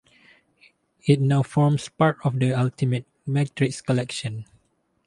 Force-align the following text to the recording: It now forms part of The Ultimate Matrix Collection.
It 1.03 1.21
now 1.21 1.43
forms 1.43 1.87
part 1.87 2.17
of 2.23 2.39
The 2.39 2.53
Ultimate 2.53 3.05
Matrix 3.27 3.81
Collection. 3.81 4.45